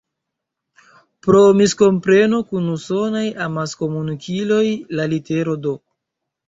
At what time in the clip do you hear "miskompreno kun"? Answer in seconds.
1.59-2.73